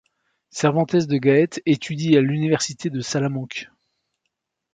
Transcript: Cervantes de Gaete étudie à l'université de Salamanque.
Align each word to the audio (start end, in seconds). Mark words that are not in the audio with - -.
Cervantes 0.49 0.95
de 1.05 1.17
Gaete 1.19 1.61
étudie 1.67 2.17
à 2.17 2.21
l'université 2.21 2.89
de 2.89 3.01
Salamanque. 3.01 3.69